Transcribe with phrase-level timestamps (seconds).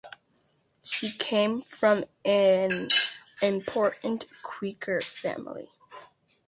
[0.81, 2.71] She came from an
[3.43, 5.69] important Quaker family.